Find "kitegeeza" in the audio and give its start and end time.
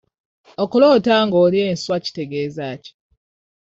2.05-2.65